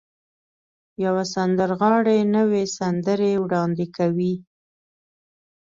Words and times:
يوه 1.03 1.23
سندرغاړې 1.33 2.19
نوې 2.35 2.63
سندرې 2.77 3.31
وړاندې 3.43 3.85
کوي. 3.97 4.33